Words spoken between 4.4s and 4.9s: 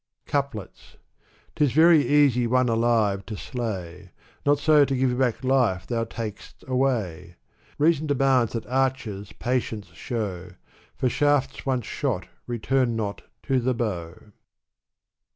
Not so